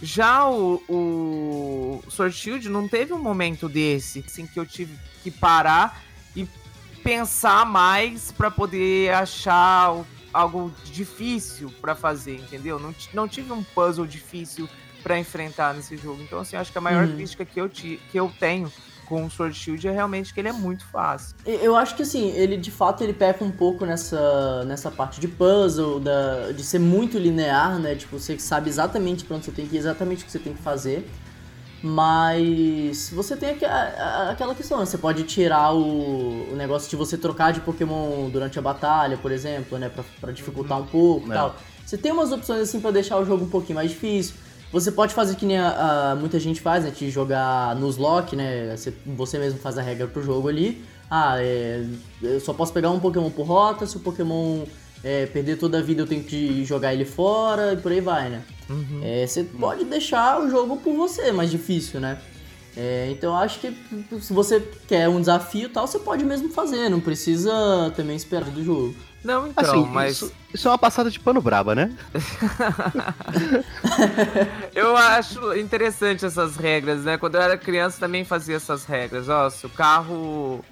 [0.00, 5.32] Já o, o Sword Shield não teve um momento desse, assim, que eu tive que
[5.32, 6.00] parar
[6.34, 6.48] e
[7.02, 9.94] pensar mais para poder achar
[10.32, 12.78] algo difícil para fazer, entendeu?
[12.78, 14.68] Não, não tive um puzzle difícil
[15.02, 16.22] para enfrentar nesse jogo.
[16.22, 17.16] Então, assim, acho que a maior uhum.
[17.16, 18.72] crítica que eu, ti, que eu tenho
[19.10, 21.34] com o Sword Shield é realmente que ele é muito fácil.
[21.44, 25.26] Eu acho que assim, ele de fato ele peca um pouco nessa, nessa parte de
[25.26, 27.96] puzzle, da, de ser muito linear, né?
[27.96, 30.54] Tipo, você sabe exatamente pra onde você tem que ir, exatamente o que você tem
[30.54, 31.10] que fazer.
[31.82, 34.84] Mas você tem aquela questão, né?
[34.84, 39.32] você pode tirar o, o, negócio de você trocar de Pokémon durante a batalha, por
[39.32, 39.88] exemplo, né?
[39.88, 41.34] Pra, pra dificultar um pouco e é.
[41.34, 41.56] tal.
[41.84, 44.36] Você tem umas opções assim para deixar o jogo um pouquinho mais difícil.
[44.72, 46.90] Você pode fazer que nem a, a, muita gente faz, né?
[46.90, 48.76] De jogar nos lock, né?
[48.76, 50.84] Você, você mesmo faz a regra pro jogo ali.
[51.10, 51.84] Ah, é,
[52.22, 54.64] eu só posso pegar um Pokémon por rota, se o Pokémon
[55.02, 58.30] é, perder toda a vida eu tenho que jogar ele fora e por aí vai,
[58.30, 58.42] né?
[58.68, 59.00] Uhum.
[59.02, 62.18] É, você pode deixar o jogo por você, mais difícil, né?
[62.76, 63.74] É, então eu acho que
[64.20, 68.62] se você quer um desafio tal, você pode mesmo fazer, não precisa também esperar do
[68.62, 68.94] jogo.
[69.22, 70.12] Não, então, assim, mas.
[70.12, 71.94] Isso, isso, é uma passada de pano braba, né?
[74.74, 77.18] eu acho interessante essas regras, né?
[77.18, 79.28] Quando eu era criança também fazia essas regras.
[79.28, 80.64] Ó, se o carro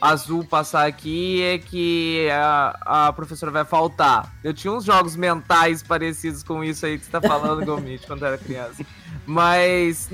[0.00, 4.32] azul passar aqui é que a, a professora vai faltar.
[4.42, 8.22] Eu tinha uns jogos mentais parecidos com isso aí que você tá falando, Gomit, quando
[8.22, 8.84] eu era criança.
[9.26, 10.08] Mas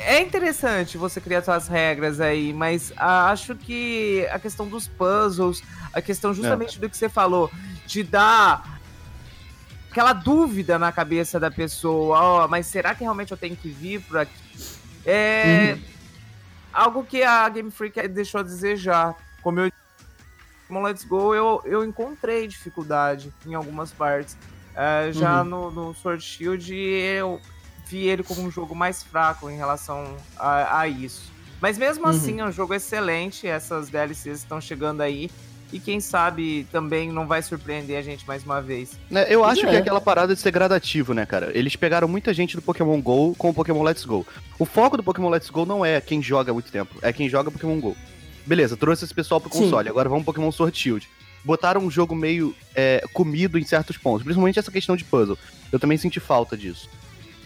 [0.00, 6.00] é interessante você criar suas regras aí, mas acho que a questão dos puzzles, a
[6.00, 6.80] questão justamente é.
[6.80, 7.50] do que você falou,
[7.86, 8.80] de dar
[9.90, 13.68] aquela dúvida na cabeça da pessoa, ó, oh, mas será que realmente eu tenho que
[13.68, 14.32] vir por aqui?
[15.04, 15.82] É uhum.
[16.72, 19.14] algo que a Game Freak deixou a desejar.
[19.42, 19.72] Como eu
[20.68, 24.36] no Let's Go, eu, eu encontrei dificuldade em algumas partes.
[24.74, 25.48] É, já uhum.
[25.48, 27.40] no, no Sword Shield, eu
[27.90, 31.30] vi ele como um jogo mais fraco em relação a, a isso.
[31.60, 32.10] Mas mesmo uhum.
[32.10, 33.46] assim, é um jogo excelente.
[33.46, 35.30] Essas DLCs estão chegando aí.
[35.72, 38.98] E quem sabe também não vai surpreender a gente mais uma vez.
[39.10, 39.70] É, eu acho é.
[39.70, 41.56] que é aquela parada de ser gradativo, né, cara?
[41.56, 44.26] Eles pegaram muita gente do Pokémon GO com o Pokémon Let's Go.
[44.58, 47.28] O foco do Pokémon Let's Go não é quem joga há muito tempo, é quem
[47.28, 47.96] joga Pokémon GO.
[48.44, 49.90] Beleza, trouxe esse pessoal pro console, Sim.
[49.90, 51.08] agora vamos Pokémon Sword Shield.
[51.44, 55.38] Botaram um jogo meio é, comido em certos pontos, principalmente essa questão de puzzle.
[55.70, 56.90] Eu também senti falta disso.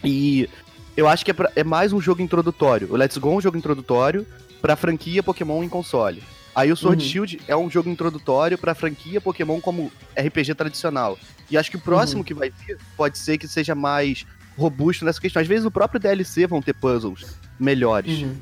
[0.05, 0.49] E
[0.97, 2.89] eu acho que é, pra, é mais um jogo introdutório.
[2.91, 4.27] O Let's Go é um jogo introdutório
[4.61, 6.23] pra franquia Pokémon em console.
[6.55, 7.11] Aí o Sword uhum.
[7.11, 11.19] Shield é um jogo introdutório pra franquia Pokémon como RPG tradicional.
[11.51, 12.25] E acho que o próximo uhum.
[12.25, 14.25] que vai vir pode ser que seja mais
[14.57, 15.43] robusto nessa questão.
[15.43, 18.23] Às vezes o próprio DLC vão ter puzzles melhores.
[18.23, 18.37] Uhum.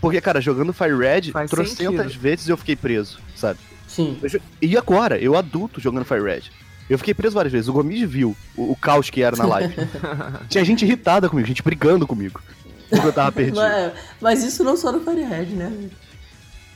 [0.00, 3.60] Porque, cara, jogando Fire Red, Faz trocentas vezes eu fiquei preso, sabe?
[3.86, 4.18] Sim.
[4.22, 6.50] Eu, e agora, eu adulto jogando Fire Red.
[6.88, 7.68] Eu fiquei preso várias vezes.
[7.68, 9.74] O Gomes viu o, o caos que era na live.
[10.48, 12.40] Tinha gente irritada comigo, gente brigando comigo.
[12.88, 13.56] Porque eu tava perdido.
[13.56, 15.90] mas, mas, isso não só no Firehead, né?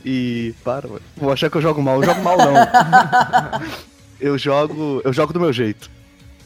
[0.04, 0.54] E.
[0.64, 1.02] Para, mano.
[1.16, 1.96] Vou achar que eu jogo mal.
[1.96, 2.54] Eu jogo mal, não.
[4.20, 5.00] eu jogo.
[5.04, 5.90] Eu jogo do meu jeito.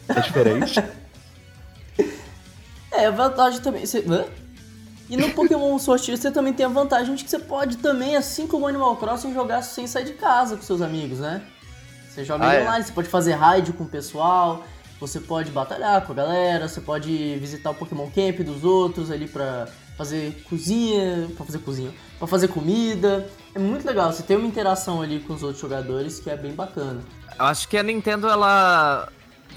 [0.08, 0.82] É diferente.
[2.96, 3.84] É, vantagem também.
[3.84, 4.04] Você...
[5.10, 8.46] E no Pokémon Sword você também tem a vantagem de que você pode também, assim
[8.46, 11.42] como Animal Crossing, jogar sem sair de casa com seus amigos, né?
[12.14, 12.62] Você joga ah, é.
[12.62, 14.64] online, você pode fazer raid com o pessoal,
[15.00, 19.26] você pode batalhar com a galera, você pode visitar o Pokémon Camp dos outros ali
[19.26, 19.66] pra
[19.98, 23.28] fazer cozinha, pra fazer cozinha, pra fazer comida.
[23.52, 26.52] É muito legal, você tem uma interação ali com os outros jogadores que é bem
[26.52, 27.00] bacana.
[27.36, 29.08] Eu acho que a Nintendo, ela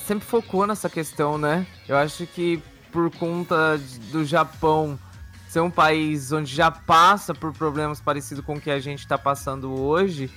[0.08, 1.63] sempre focou nessa questão, né?
[1.88, 2.60] Eu acho que
[2.91, 3.80] por conta
[4.12, 4.98] do Japão
[5.47, 9.17] ser um país onde já passa por problemas parecidos com o que a gente está
[9.17, 10.29] passando hoje,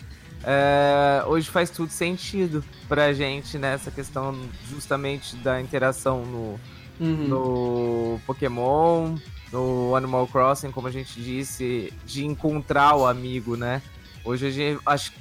[0.44, 4.34] é, hoje faz tudo sentido pra gente nessa questão
[4.68, 6.60] justamente da interação no,
[7.00, 7.28] uhum.
[7.28, 9.16] no Pokémon,
[9.52, 13.82] no Animal Crossing, como a gente disse, de encontrar o amigo, né?
[14.24, 15.12] Hoje a gente, acho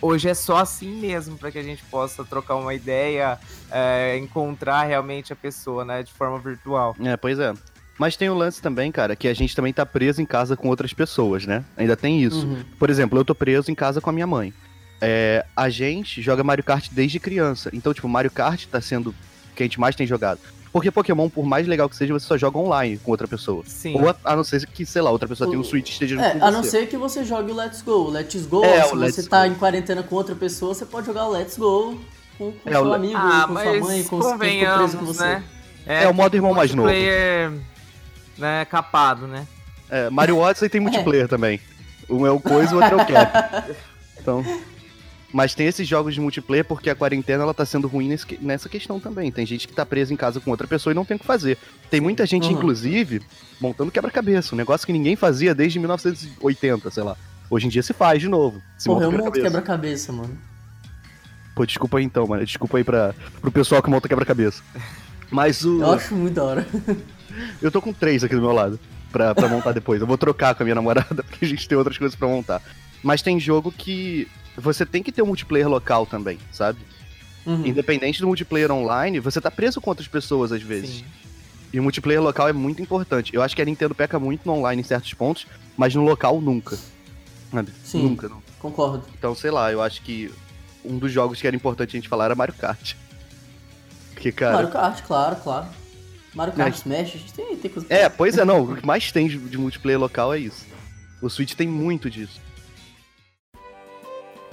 [0.00, 3.38] hoje é só assim mesmo para que a gente possa trocar uma ideia,
[3.70, 6.94] é, encontrar realmente a pessoa, né, de forma virtual.
[7.02, 7.54] É, pois é.
[7.98, 10.68] Mas tem o lance também, cara, que a gente também tá preso em casa com
[10.68, 11.64] outras pessoas, né?
[11.76, 12.46] Ainda tem isso.
[12.46, 12.64] Uhum.
[12.78, 14.52] Por exemplo, eu tô preso em casa com a minha mãe.
[15.00, 17.70] É, a gente joga Mario Kart desde criança.
[17.72, 20.40] Então, tipo, Mario Kart tá sendo o que a gente mais tem jogado.
[20.72, 23.62] Porque Pokémon, por mais legal que seja, você só joga online com outra pessoa.
[23.64, 23.94] Sim.
[23.96, 25.50] Ou a, a não ser que, sei lá, outra pessoa o...
[25.50, 27.92] tenha um Switch esteja é, A não ser que você jogue o Let's Go.
[27.92, 31.06] O Let's Go, é, se o você tá em quarentena com outra pessoa, você pode
[31.06, 32.00] jogar o Let's Go
[32.36, 32.92] com, com é, seu o...
[32.92, 35.22] amigo, ah, com sua mãe, com os que preso com você.
[35.22, 35.44] Né?
[35.86, 36.88] É, é o modo irmão mais novo.
[38.38, 39.46] Né, capado, né?
[39.90, 41.60] É, Mario Odyssey tem multiplayer também.
[42.08, 43.74] Um é o coisa, o outro é o cap.
[44.20, 44.42] Então...
[45.34, 48.68] Mas tem esses jogos de multiplayer porque a quarentena ela tá sendo ruim nesse, nessa
[48.68, 49.32] questão também.
[49.32, 51.26] Tem gente que tá presa em casa com outra pessoa e não tem o que
[51.26, 51.58] fazer.
[51.90, 52.52] Tem muita gente, uhum.
[52.52, 53.20] inclusive,
[53.60, 54.54] montando quebra-cabeça.
[54.54, 57.16] Um negócio que ninguém fazia desde 1980, sei lá.
[57.50, 58.62] Hoje em dia se faz de novo.
[58.78, 60.38] Se Porra, eu monto quebra-cabeça, mano.
[61.52, 62.46] Pô, desculpa aí então, mano.
[62.46, 64.62] Desculpa aí pra, pro pessoal que monta quebra-cabeça.
[65.32, 65.80] Mas o.
[65.80, 66.66] Eu acho muito da hora.
[67.60, 68.78] eu tô com três aqui do meu lado
[69.12, 70.00] pra, pra montar depois.
[70.00, 72.62] Eu vou trocar com a minha namorada porque a gente tem outras coisas pra montar.
[73.02, 76.78] Mas tem jogo que você tem que ter um multiplayer local também, sabe?
[77.46, 77.66] Uhum.
[77.66, 80.96] Independente do multiplayer online, você tá preso com outras pessoas às vezes.
[80.96, 81.04] Sim.
[81.72, 83.34] E o multiplayer local é muito importante.
[83.34, 86.40] Eu acho que a Nintendo peca muito no online em certos pontos, mas no local
[86.40, 86.78] nunca.
[87.50, 87.72] Sabe?
[87.84, 88.42] Sim, nunca, não.
[88.58, 89.04] concordo.
[89.18, 90.32] Então, sei lá, eu acho que
[90.84, 92.94] um dos jogos que era importante a gente falar era Mario Kart.
[94.14, 94.54] Porque, cara...
[94.54, 95.66] Mario Kart, claro, claro.
[96.34, 96.76] Mario Kart é.
[96.76, 97.86] Smash, a gente tem, tem coisa...
[97.88, 98.64] É, pois é, não.
[98.64, 100.66] O que mais tem de, multiplayer local é isso.
[101.22, 102.40] O Switch tem muito disso.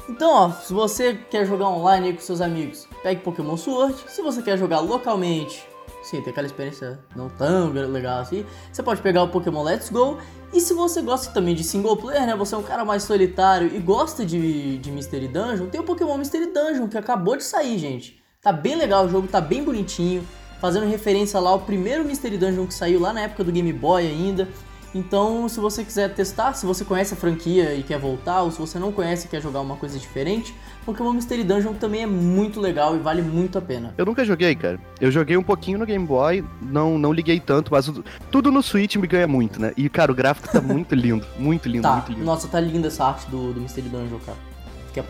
[0.07, 3.95] Então, ó, se você quer jogar online com seus amigos, pegue Pokémon Sword.
[4.07, 5.63] Se você quer jogar localmente,
[6.03, 10.17] sim, tem aquela experiência não tão legal assim, você pode pegar o Pokémon Let's Go.
[10.53, 13.73] E se você gosta também de single player, né, você é um cara mais solitário
[13.73, 17.77] e gosta de, de Mystery Dungeon, tem o Pokémon Mystery Dungeon que acabou de sair,
[17.77, 18.21] gente.
[18.41, 20.27] Tá bem legal o jogo, tá bem bonitinho,
[20.61, 24.05] fazendo referência lá ao primeiro Mystery Dungeon que saiu lá na época do Game Boy
[24.05, 24.47] ainda.
[24.93, 28.59] Então, se você quiser testar, se você conhece a franquia e quer voltar, ou se
[28.59, 30.53] você não conhece e quer jogar uma coisa diferente,
[30.85, 33.93] Pokémon Mystery Dungeon também é muito legal e vale muito a pena.
[33.97, 34.77] Eu nunca joguei, cara.
[34.99, 37.89] Eu joguei um pouquinho no Game Boy, não, não liguei tanto, mas
[38.29, 39.71] tudo no Switch me ganha muito, né?
[39.77, 41.93] E, cara, o gráfico tá muito lindo, muito lindo, tá.
[41.93, 42.25] muito lindo.
[42.25, 44.37] Nossa, tá linda essa arte do, do Mystery Dungeon, cara.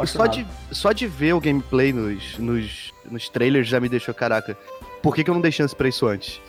[0.06, 4.56] Só de, só de ver o gameplay nos, nos, nos trailers já me deixou, caraca,
[5.02, 6.42] por que, que eu não dei chance pra isso antes?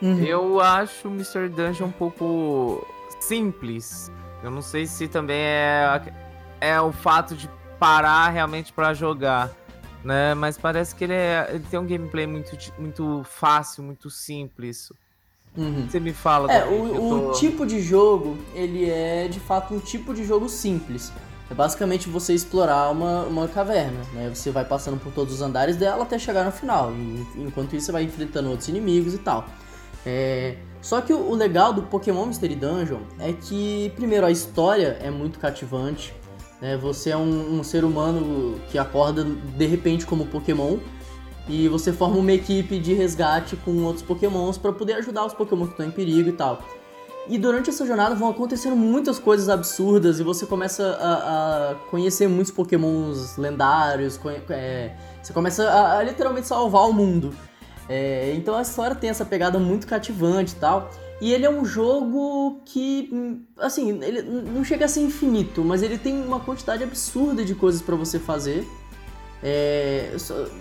[0.00, 0.22] Uhum.
[0.24, 1.48] Eu acho o Mr.
[1.48, 2.86] Dungeon um pouco
[3.20, 4.10] simples.
[4.42, 6.02] Eu não sei se também é,
[6.60, 9.50] é o fato de parar realmente para jogar,
[10.04, 10.34] né?
[10.34, 14.92] Mas parece que ele, é, ele tem um gameplay muito, muito fácil, muito simples.
[15.56, 15.88] Uhum.
[15.88, 16.52] Você me fala.
[16.52, 17.30] É, o, tô...
[17.30, 21.12] o tipo de jogo, ele é de fato um tipo de jogo simples.
[21.50, 24.30] É basicamente você explorar uma, uma caverna, né?
[24.34, 26.92] Você vai passando por todos os andares dela até chegar no final.
[26.92, 29.46] E, enquanto isso, você vai enfrentando outros inimigos e tal.
[30.04, 30.56] É...
[30.82, 35.38] Só que o legal do Pokémon Mystery Dungeon é que, primeiro, a história é muito
[35.38, 36.14] cativante.
[36.60, 36.76] Né?
[36.76, 40.78] Você é um, um ser humano que acorda de repente como Pokémon
[41.48, 45.66] e você forma uma equipe de resgate com outros Pokémons para poder ajudar os Pokémon
[45.66, 46.60] que estão em perigo e tal.
[47.28, 52.28] E durante essa jornada vão acontecendo muitas coisas absurdas e você começa a, a conhecer
[52.28, 54.18] muitos Pokémons lendários,
[54.50, 57.34] é, você começa a, a literalmente salvar o mundo.
[57.88, 60.90] É, então a história tem essa pegada muito cativante e tal.
[61.20, 63.10] E ele é um jogo que,
[63.56, 67.80] assim, ele não chega a ser infinito, mas ele tem uma quantidade absurda de coisas
[67.80, 68.68] para você fazer.
[69.42, 70.16] É,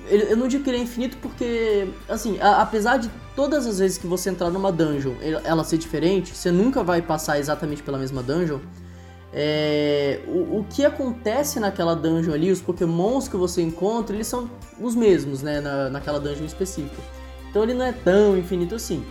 [0.10, 3.98] eu não digo que ele é infinito porque, assim, a, apesar de todas as vezes
[3.98, 8.22] que você entrar numa dungeon ela ser diferente, você nunca vai passar exatamente pela mesma
[8.22, 8.60] dungeon.
[9.34, 14.50] É, o, o, que acontece naquela dungeon ali, os pokémons que você encontra, eles são
[14.80, 17.02] os mesmos, né, na, naquela dungeon específica.
[17.50, 19.04] Então ele não é tão infinito assim.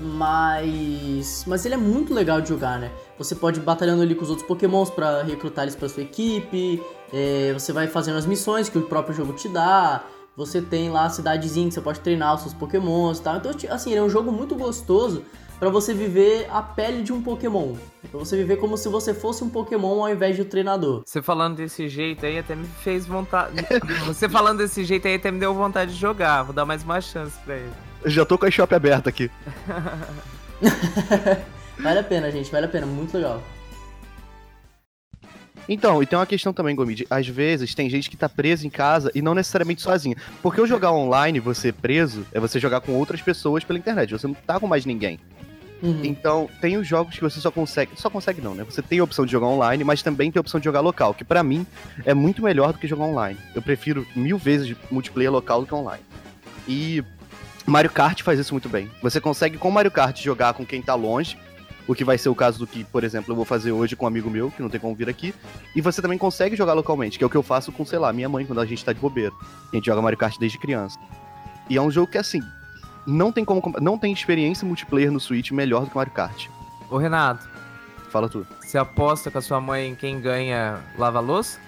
[0.00, 2.90] Mas, mas ele é muito legal de jogar, né?
[3.18, 6.82] Você pode ir batalhando ali com os outros pokémons para recrutar eles para sua equipe.
[7.12, 10.04] É, você vai fazendo as missões que o próprio jogo te dá.
[10.36, 13.36] Você tem lá a cidadezinha que você pode treinar os seus pokémons e tal.
[13.36, 15.24] Então, assim, ele é um jogo muito gostoso
[15.58, 17.74] para você viver a pele de um Pokémon.
[18.10, 21.02] Pra você viver como se você fosse um Pokémon ao invés de um treinador.
[21.04, 23.54] Você falando desse jeito aí até me fez vontade.
[24.04, 26.42] você falando desse jeito aí até me deu vontade de jogar.
[26.42, 27.72] Vou dar mais uma chance pra ele.
[28.04, 29.30] Eu já tô com a shop aberta aqui.
[31.80, 33.42] vale a pena, gente, vale a pena, muito legal.
[35.68, 37.06] Então, e tem uma questão também, Gomid.
[37.10, 40.16] Às vezes tem gente que tá presa em casa e não necessariamente sozinha.
[40.42, 44.12] Porque o jogar online, você preso, é você jogar com outras pessoas pela internet.
[44.12, 45.18] Você não tá com mais ninguém.
[45.82, 46.00] Uhum.
[46.04, 47.92] Então, tem os jogos que você só consegue.
[47.96, 48.64] Só consegue não, né?
[48.64, 51.12] Você tem a opção de jogar online, mas também tem a opção de jogar local,
[51.12, 51.66] que para mim
[52.04, 53.38] é muito melhor do que jogar online.
[53.54, 56.02] Eu prefiro mil vezes multiplayer local do que online.
[56.66, 57.04] E
[57.66, 58.90] Mario Kart faz isso muito bem.
[59.02, 61.36] Você consegue com Mario Kart jogar com quem tá longe,
[61.88, 64.04] o que vai ser o caso do que, por exemplo, eu vou fazer hoje com
[64.04, 65.34] um amigo meu, que não tem como vir aqui.
[65.74, 68.12] E você também consegue jogar localmente, que é o que eu faço com, sei lá,
[68.12, 69.32] minha mãe, quando a gente tá de bobeira.
[69.72, 70.98] A gente joga Mario Kart desde criança.
[71.70, 72.40] E é um jogo que, assim,
[73.06, 76.48] não tem como não tem experiência multiplayer no Switch melhor do que Mario Kart.
[76.90, 77.48] Ô Renato.
[78.10, 78.46] Fala tu.
[78.60, 81.58] Você aposta com a sua mãe quem ganha lava louça?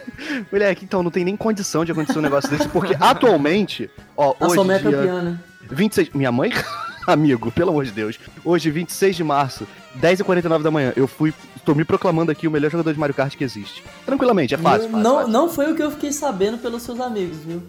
[0.50, 4.46] Moleque, então não tem nem condição de acontecer um negócio desse, porque atualmente, ó, a
[4.46, 5.40] hoje sua mãe é campeã, né?
[5.70, 6.50] 26, minha mãe
[7.06, 8.18] amigo, pelo amor de Deus.
[8.44, 9.66] Hoje, 26 de março,
[10.00, 11.32] 10h49 da manhã, eu fui.
[11.64, 13.82] tô me proclamando aqui o melhor jogador de Mario Kart que existe.
[14.06, 14.88] Tranquilamente, é fácil.
[14.88, 15.32] fácil não, fácil.
[15.32, 17.62] não foi o que eu fiquei sabendo pelos seus amigos, viu?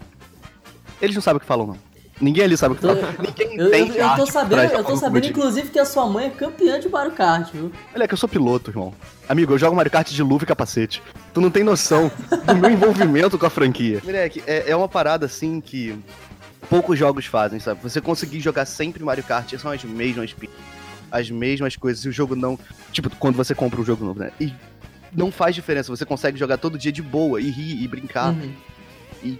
[1.01, 1.93] Eles não sabem o que falam, não.
[2.21, 3.15] Ninguém ali sabe o que fala.
[3.19, 6.27] Ninguém eu, entende eu, eu tô sabendo, eu tô sabendo inclusive, que a sua mãe
[6.27, 7.71] é campeã de Mario Kart, viu?
[7.93, 8.93] Olha, que eu sou piloto, irmão.
[9.27, 11.01] Amigo, eu jogo Mario Kart de luva e capacete.
[11.33, 12.11] Tu não tem noção
[12.45, 13.99] do meu envolvimento com a franquia.
[14.03, 15.97] Moleque, é, é uma parada assim que
[16.69, 17.81] poucos jogos fazem, sabe?
[17.81, 20.35] Você conseguir jogar sempre Mario Kart são as mesmas
[21.11, 22.57] as mesmas coisas e o jogo não,
[22.91, 24.31] tipo, quando você compra um jogo novo, né?
[24.41, 24.51] E
[25.15, 28.33] não faz diferença, você consegue jogar todo dia de boa e rir e brincar.
[28.33, 28.51] Uhum.
[29.23, 29.39] E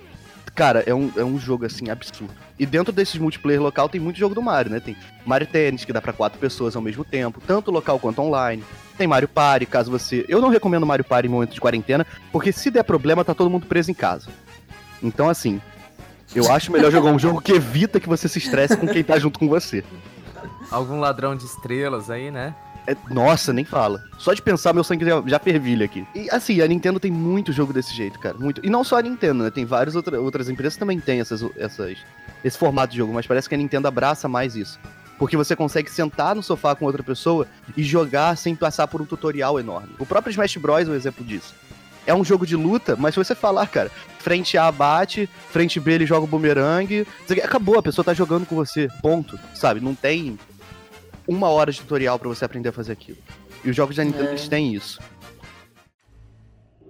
[0.54, 2.34] cara, é um, é um jogo assim absurdo.
[2.60, 4.80] E dentro desses multiplayer local tem muito jogo do Mario, né?
[4.80, 8.64] Tem Mario Tennis, que dá para quatro pessoas ao mesmo tempo, tanto local quanto online.
[8.98, 10.24] Tem Mario Party, caso você.
[10.28, 13.50] Eu não recomendo Mario Party em momento de quarentena, porque se der problema, tá todo
[13.50, 14.30] mundo preso em casa.
[15.02, 15.60] Então, assim,
[16.36, 19.17] eu acho melhor jogar um jogo que evita que você se estresse com quem tá
[19.19, 19.84] junto com você.
[20.72, 22.56] Algum ladrão de estrelas aí, né?
[22.86, 24.04] É, nossa, nem fala.
[24.17, 26.06] Só de pensar, meu sangue já, já fervilha aqui.
[26.13, 28.38] E assim, a Nintendo tem muito jogo desse jeito, cara.
[28.38, 28.65] Muito.
[28.65, 29.50] E não só a Nintendo, né?
[29.50, 31.98] Tem várias outra, outras empresas que também têm essas, essas,
[32.43, 34.80] esse formato de jogo, mas parece que a Nintendo abraça mais isso.
[35.17, 39.06] Porque você consegue sentar no sofá com outra pessoa e jogar sem passar por um
[39.06, 39.96] tutorial enorme.
[39.98, 40.88] O próprio Smash Bros.
[40.88, 41.54] é um exemplo disso
[42.06, 45.94] é um jogo de luta, mas se você falar, cara, frente A bate, frente B
[45.94, 47.08] ele joga o bumerangue,
[47.44, 49.80] acabou, a pessoa tá jogando com você, ponto, sabe?
[49.80, 50.38] Não tem
[51.28, 53.18] uma hora de tutorial para você aprender a fazer aquilo.
[53.63, 54.36] E os jogos da Nintendo é.
[54.36, 55.00] têm isso.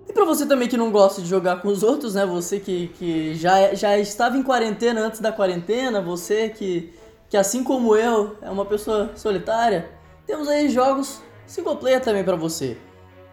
[0.08, 2.26] E pra você também que não gosta de jogar com os outros, né?
[2.26, 6.94] Você que, que já, já estava em quarentena antes da quarentena, você que,
[7.30, 9.90] que assim como eu é uma pessoa solitária,
[10.26, 12.78] temos aí jogos single player também para você.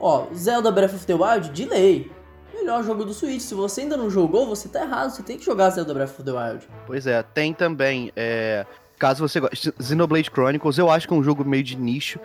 [0.01, 2.11] Ó, Zelda Breath of the Wild, de lei.
[2.55, 3.43] Melhor jogo do Switch.
[3.43, 5.11] Se você ainda não jogou, você tá errado.
[5.11, 6.69] Você tem que jogar Zelda Breath of the Wild.
[6.87, 8.11] Pois é, tem também.
[8.17, 8.67] É...
[8.99, 9.73] Caso você goste.
[9.81, 12.19] Xenoblade Chronicles, eu acho que é um jogo meio de nicho.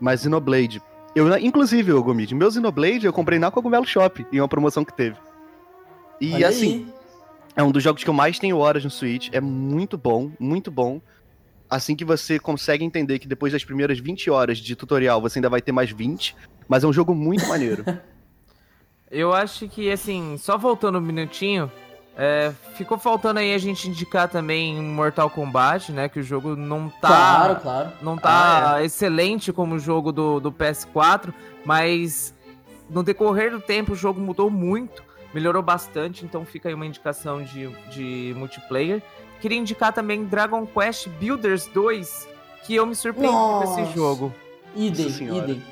[0.00, 0.82] Mas Xenoblade.
[1.14, 4.94] Eu, inclusive, o Gomid, meu Xenoblade eu comprei na Cogumelo Shop, em uma promoção que
[4.94, 5.16] teve.
[6.20, 6.94] E Olha assim, aí.
[7.56, 9.28] é um dos jogos que eu mais tenho horas no Switch.
[9.32, 11.00] É muito bom, muito bom
[11.72, 15.48] assim que você consegue entender que depois das primeiras 20 horas de tutorial você ainda
[15.48, 16.36] vai ter mais 20,
[16.68, 17.84] mas é um jogo muito maneiro.
[19.10, 21.70] Eu acho que, assim, só voltando um minutinho,
[22.16, 26.08] é, ficou faltando aí a gente indicar também Mortal Kombat, né?
[26.08, 27.08] Que o jogo não tá.
[27.08, 27.92] Claro, claro.
[28.00, 28.84] Não tá ah, é.
[28.84, 31.32] excelente como o jogo do, do PS4,
[31.64, 32.34] mas
[32.88, 37.42] no decorrer do tempo o jogo mudou muito, melhorou bastante, então fica aí uma indicação
[37.42, 39.02] de, de multiplayer.
[39.40, 42.28] Queria indicar também Dragon Quest Builders 2,
[42.64, 44.32] que eu me surpreendi com esse jogo.
[44.76, 45.62] Idem, idem.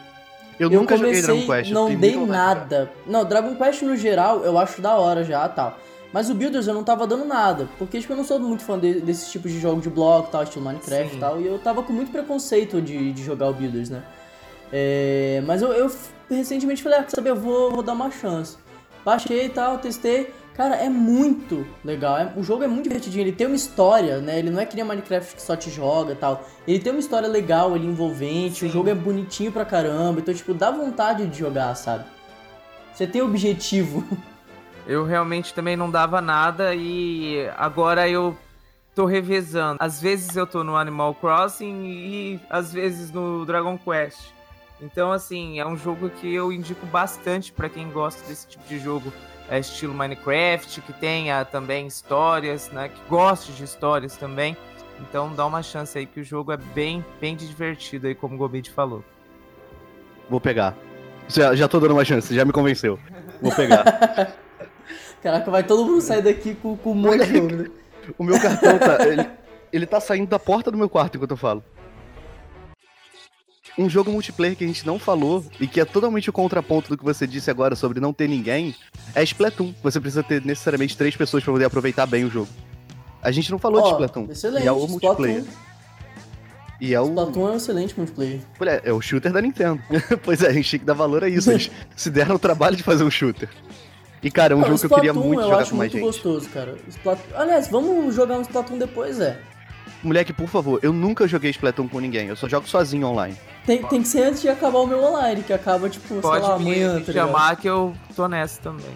[0.61, 1.73] Eu, eu nunca comecei, joguei Dragon Quest.
[1.73, 2.93] Não dei nada.
[3.07, 5.79] Não, Dragon Quest no geral eu acho da hora já tal.
[6.13, 7.67] Mas o Builders eu não tava dando nada.
[7.79, 10.43] Porque tipo, eu não sou muito fã de, desses tipos de jogo de bloco, tal,
[10.43, 11.41] estilo Minecraft e tal.
[11.41, 14.03] E eu tava com muito preconceito de, de jogar o Builders, né?
[14.71, 15.91] É, mas eu, eu,
[16.29, 18.59] recentemente falei, ah, sabe, eu vou, vou dar uma chance.
[19.03, 20.31] Baixei e tal, testei.
[20.61, 22.19] Cara, é muito legal.
[22.19, 23.23] É, o jogo é muito divertidinho.
[23.23, 24.39] Ele tem uma história, né?
[24.39, 26.47] Ele não é que nem Minecraft que só te joga e tal.
[26.69, 28.59] Ele tem uma história legal, ele envolvente.
[28.59, 28.67] Sim.
[28.67, 30.21] O jogo é bonitinho pra caramba.
[30.21, 32.05] Então, tipo, dá vontade de jogar, sabe?
[32.93, 34.07] Você tem objetivo.
[34.87, 38.37] Eu realmente também não dava nada e agora eu
[38.95, 39.79] tô revezando.
[39.81, 44.33] Às vezes eu tô no Animal Crossing e às vezes no Dragon Quest.
[44.81, 48.79] Então, assim, é um jogo que eu indico bastante para quem gosta desse tipo de
[48.79, 49.13] jogo
[49.51, 52.89] é, estilo Minecraft, que tenha também histórias, né?
[52.89, 54.57] Que goste de histórias também.
[55.01, 58.39] Então dá uma chance aí que o jogo é bem, bem divertido aí, como o
[58.39, 59.05] Gomid falou.
[60.29, 60.77] Vou pegar.
[61.27, 62.99] Já, já tô dando uma chance, já me convenceu.
[63.43, 63.85] Vou pegar.
[65.21, 67.71] Caraca, vai todo mundo sair daqui com, com um monte de né?
[68.17, 69.07] o meu cartão tá.
[69.07, 69.29] Ele,
[69.73, 71.65] ele tá saindo da porta do meu quarto enquanto eu falo.
[73.79, 76.99] Um jogo multiplayer que a gente não falou e que é totalmente o contraponto do
[76.99, 78.75] que você disse agora sobre não ter ninguém
[79.15, 79.73] é Splatoon.
[79.83, 82.49] Você precisa ter necessariamente três pessoas pra poder aproveitar bem o jogo.
[83.23, 84.27] A gente não falou de Ó, Splatoon.
[84.31, 84.65] Excelente.
[84.65, 85.45] E é o Splatoon, multiplayer.
[86.81, 87.09] E é o.
[87.09, 88.41] Splatoon é um excelente multiplayer.
[88.61, 89.83] É, é o shooter da Nintendo.
[90.25, 91.51] pois é, a gente tem que dar valor a isso.
[91.51, 93.49] Eles se deram o trabalho de fazer um shooter.
[94.23, 95.93] E, cara, é um Cara, jogo que eu queria Splatoon muito eu jogar com mais
[95.93, 96.03] muito gente.
[96.03, 96.77] gostoso, cara.
[96.89, 97.37] Splatoon...
[97.37, 99.41] Aliás, vamos jogar um Splatoon depois, é.
[100.03, 102.29] Moleque, por favor, eu nunca joguei Splatoon com ninguém.
[102.29, 103.37] Eu só jogo sozinho online.
[103.67, 106.43] Tem, tem que ser antes de acabar o meu online, que acaba, tipo, sei Pode
[106.47, 107.27] lá, me amanhã, tá ligado?
[107.27, 108.87] chamar que eu tô nessa também.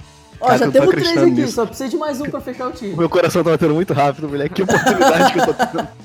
[0.41, 1.53] Ó, Cara, já temos três aqui, nisso.
[1.53, 2.97] só precisa de mais um pra fechar o O time.
[2.97, 4.55] meu coração tá batendo muito rápido, moleque.
[4.55, 5.89] Que oportunidade que eu tô tendo.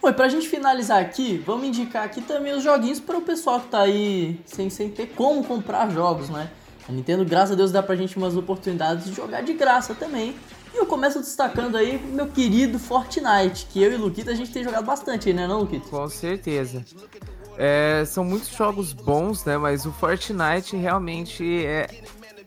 [0.00, 3.60] Bom, e pra gente finalizar aqui, vamos indicar aqui também os joguinhos para o pessoal
[3.60, 6.48] que tá aí sem, sem ter como comprar jogos, né?
[6.88, 10.34] A Nintendo, graças a Deus, dá pra gente umas oportunidades de jogar de graça também.
[10.72, 14.34] E eu começo destacando aí o meu querido Fortnite, que eu e o Luquita a
[14.34, 15.86] gente tem jogado bastante aí, né não, Luquita?
[15.88, 16.82] Com certeza.
[17.58, 19.58] É, são muitos jogos bons, né?
[19.58, 21.88] Mas o Fortnite realmente é,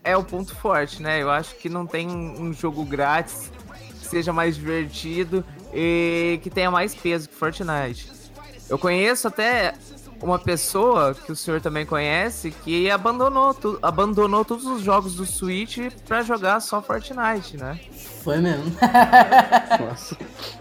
[0.03, 1.21] é o ponto forte, né?
[1.21, 3.51] Eu acho que não tem um jogo grátis
[3.99, 8.11] que seja mais divertido e que tenha mais peso que Fortnite.
[8.67, 9.73] Eu conheço até
[10.21, 15.25] uma pessoa que o senhor também conhece que abandonou, tu, abandonou todos os jogos do
[15.25, 17.79] Switch pra jogar só Fortnite, né?
[18.23, 18.71] Foi mesmo.
[19.79, 20.17] Nossa.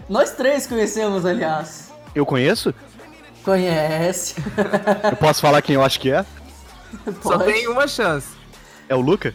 [0.09, 1.91] Nós três conhecemos, aliás.
[2.15, 2.73] Eu conheço?
[3.43, 4.35] Conhece.
[5.09, 6.25] Eu posso falar quem eu acho que é?
[7.21, 7.45] Só Pode.
[7.45, 8.27] tem uma chance.
[8.89, 9.33] É o Luca?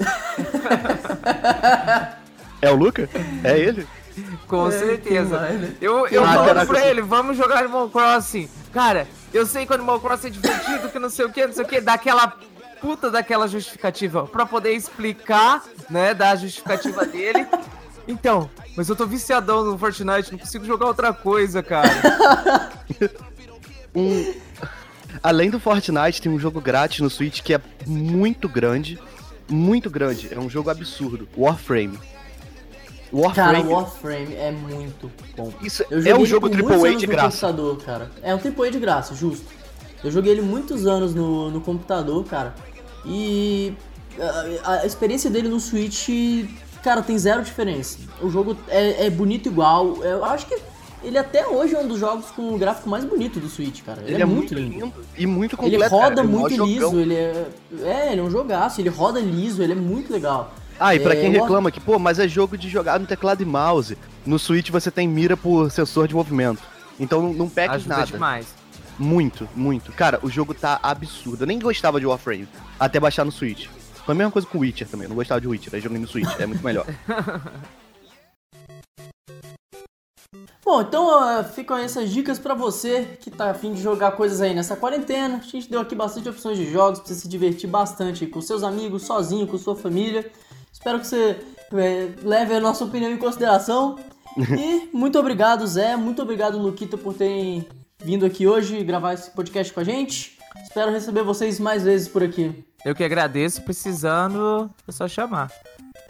[2.62, 3.08] é o Luca?
[3.42, 3.86] É ele?
[4.46, 5.38] Com É, certeza.
[5.38, 5.74] vai, né?
[5.80, 6.86] Eu, eu Ah, falo pra sim.
[6.86, 8.48] ele, vamos jogar Animal Crossing.
[8.72, 11.52] Cara, eu sei que o Animal Crossing é divertido, que não sei o que, não
[11.54, 12.32] sei o que, daquela
[12.80, 17.46] puta daquela justificativa pra poder explicar, né, da justificativa dele.
[18.06, 21.88] Então, mas eu tô viciadão no Fortnite, não consigo jogar outra coisa, cara.
[23.94, 24.34] Um...
[25.22, 28.98] Além do Fortnite, tem um jogo grátis no Switch que é muito grande.
[29.48, 30.28] Muito grande.
[30.34, 31.28] É um jogo absurdo.
[31.36, 31.98] Warframe.
[33.34, 33.72] Cara, Warframe.
[33.72, 35.52] Warframe é muito bom.
[35.62, 37.54] Isso Eu é um ele jogo AAA de graça.
[37.84, 38.10] cara.
[38.22, 39.46] É um AAA de graça, justo.
[40.02, 42.54] Eu joguei ele muitos anos no, no computador, cara.
[43.06, 43.72] E
[44.64, 46.08] a, a experiência dele no Switch,
[46.82, 47.98] cara, tem zero diferença.
[48.20, 50.02] O jogo é, é bonito igual.
[50.02, 50.56] Eu acho que
[51.02, 54.02] ele até hoje é um dos jogos com o gráfico mais bonito do Switch, cara.
[54.06, 54.92] Ele, é, muito lindo.
[55.16, 55.94] e muito Ele completo.
[55.94, 56.20] roda cara.
[56.20, 57.00] É muito liso, jogão.
[57.00, 57.46] ele é.
[57.82, 60.54] É, ele é um jogaço, ele roda liso, ele é muito legal.
[60.78, 63.42] Ah, e pra É, quem reclama que, pô, mas é jogo de jogar no teclado
[63.42, 63.96] e mouse.
[64.26, 66.62] No Switch você tem mira por sensor de movimento.
[66.98, 68.06] Então não- não pega Ajuda nada.
[68.06, 68.46] demais.
[68.98, 69.92] Muito, muito.
[69.92, 71.42] Cara, o jogo tá absurdo.
[71.42, 73.66] Eu nem gostava de Warframe, até baixar no Switch.
[74.04, 75.04] Foi a mesma coisa com Witcher também.
[75.04, 76.28] Eu não gostava de Witcher, aí joguei no Switch.
[76.38, 76.86] É muito melhor.
[80.64, 84.40] Bom, então uh, ficam aí essas dicas pra você que tá afim de jogar coisas
[84.40, 85.36] aí nessa quarentena.
[85.36, 88.62] A gente deu aqui bastante opções de jogos pra você se divertir bastante com seus
[88.62, 90.30] amigos, sozinho, com sua família.
[90.84, 91.40] Espero que você
[91.72, 93.98] eh, leve a nossa opinião em consideração.
[94.36, 95.96] E muito obrigado, Zé.
[95.96, 97.64] Muito obrigado, Luquita, por terem
[98.02, 100.36] vindo aqui hoje gravar esse podcast com a gente.
[100.60, 102.64] Espero receber vocês mais vezes por aqui.
[102.84, 105.52] Eu que agradeço, precisando, é só chamar.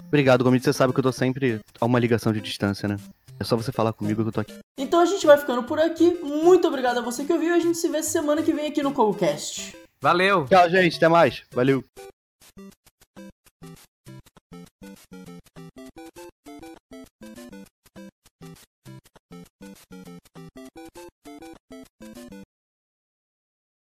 [0.09, 0.63] Obrigado, Gomes.
[0.63, 2.97] Você sabe que eu tô sempre a uma ligação de distância, né?
[3.39, 4.55] É só você falar comigo que eu tô aqui.
[4.79, 6.19] Então a gente vai ficando por aqui.
[6.23, 8.83] Muito obrigado a você que ouviu e a gente se vê semana que vem aqui
[8.83, 9.77] no CogoCast.
[10.01, 10.47] Valeu!
[10.47, 10.97] Tchau, gente.
[10.97, 11.43] Até mais.
[11.53, 11.85] Valeu.
[14.85, 14.91] あっ。